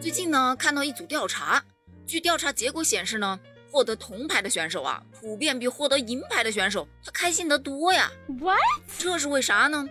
[0.00, 1.62] 最近呢，看到一组调查，
[2.06, 3.38] 据调查结果显示呢，
[3.70, 8.10] 获得铜牌的选手啊，普遍比获得银牌的选手他开心得多呀。
[8.26, 8.58] What？
[8.98, 9.86] 这是为啥呢？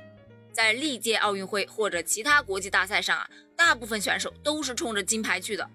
[0.52, 5.70] 在历届奥运会或者其他国际大赛上啊，大部分选手都是冲着金牌去的。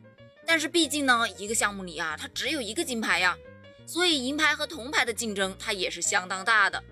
[0.44, 3.38] 但是毕竟呢，一个项目里啊，它只有一个金牌呀，
[3.86, 6.82] 所以银牌和铜牌的竞争它也是相当大的。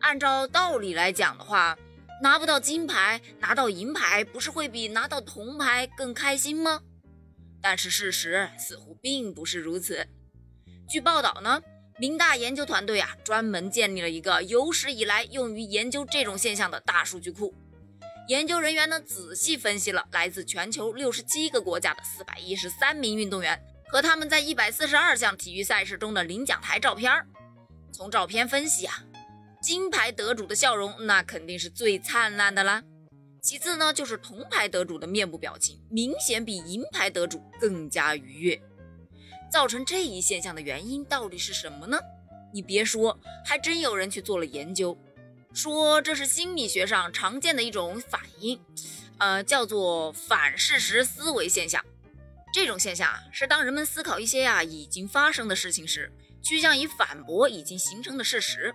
[0.00, 1.78] 按照道理来讲的话，
[2.22, 6.80] 拿不到金牌，拿到银牌不是会比拿到铜牌更开心吗？
[7.60, 10.06] 但是事实似乎并不是如此。
[10.88, 11.60] 据报道呢，
[11.98, 17.52] 明大研究团队啊，专门建立了一个有史以来用于研究这种现象的大数据库。
[18.28, 27.12] 研究人员呢，仔细分析了来自全球六十七个国家的四百一十三名运动员和他们在一百四十二项体育赛事中的领奖台照片。
[27.90, 29.02] 从照片分析啊。
[29.62, 32.82] 金牌得主的笑容，那肯定是最灿烂的啦。
[33.40, 38.60] 其次呢，就是铜牌得主的面部表情，明显比银牌得主更加愉悦。
[39.52, 41.96] 造成这一现象的原因到底是什么呢？
[42.52, 44.98] 你别说，还真有人去做了研究，
[45.54, 48.60] 说这是心理学上常见的一种反应，
[49.18, 51.84] 呃，叫做反事实思维现象。
[52.52, 58.74] 这种现象啊，是当人们思考一些呀已经发生的事情时，趋向于反驳已经形成的事实。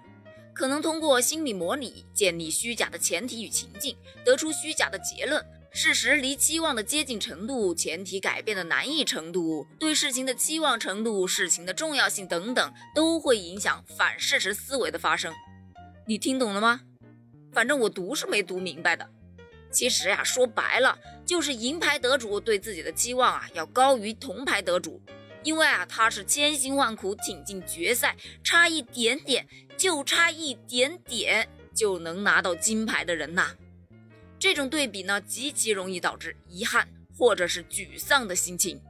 [0.58, 5.46] 可能通过心理模拟建立虚假的前提与情境，得出虚假的结论。
[5.72, 15.32] 事实离期望的接近程度、前提改变的难易程度、对事情的期望程度、事情的重要性等等，都会影响反事实思维的发生。
[16.08, 16.82] 你听懂了吗？
[17.54, 19.08] 反正我读是没读明白的。
[19.72, 25.00] 其实呀，说白了就是银牌得主对自己的期望啊要高于铜牌得主。
[25.48, 33.56] 因为啊，他是千辛万苦挺进决赛，差一点点，就差一点点就能拿到金牌的人呐。
[34.38, 36.86] 这种对比呢，极其容易导致遗憾
[37.18, 38.82] 或者是沮丧的心情。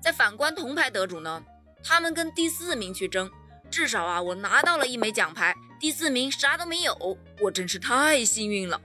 [0.00, 1.42] 再反观铜牌得主呢，
[1.82, 3.28] 他们跟第四名去争，
[3.68, 8.80] 至少啊，我拿到了一枚奖牌，第四名啥都没有，我真是太幸运了。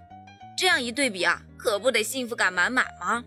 [0.57, 3.23] 这样一对比啊，可不得幸福感满满吗？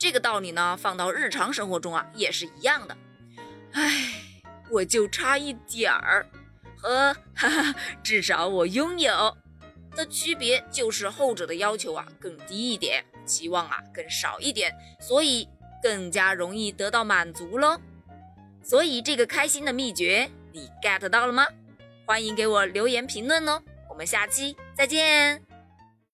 [0.00, 2.96] 这个道理呢，放到日常生活中啊，也是一样的。
[3.72, 4.14] 唉，
[4.70, 6.26] 我就差一点儿，
[6.74, 9.36] 和哈哈，至少我拥有
[9.94, 15.46] 的区别就是后者的要求啊更低一点，期望啊更少一点，所以
[15.82, 17.78] 更加容易得到满足喽。
[18.62, 21.46] 所以这个开心的秘诀你 get 到了吗？
[22.06, 25.49] 欢迎给我留言评论哦，我们下期再见。